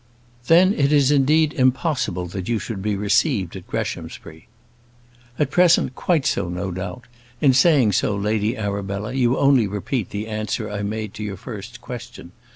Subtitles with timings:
[0.47, 4.47] "Then it is indeed impossible that you should be received at Greshamsbury."
[5.37, 7.03] "At present, quite so, no doubt:
[7.39, 11.81] in saying so, Lady Arabella, you only repeat the answer I made to your first
[11.81, 12.31] question.